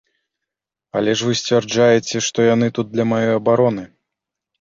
Але 1.01 1.11
ж 1.19 1.27
вы 1.27 1.33
сцвярджаеце, 1.41 2.21
што 2.29 2.45
яны 2.47 2.71
тут 2.79 2.87
для 2.95 3.05
маёй 3.11 3.33
абароны. 3.41 3.85